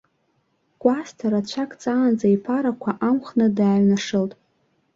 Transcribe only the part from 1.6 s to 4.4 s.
ҵаанӡа, иԥарақәа амхны дааҩнашылт.